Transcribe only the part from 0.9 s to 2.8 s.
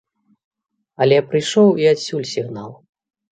Але прыйшоў і адсюль сігнал.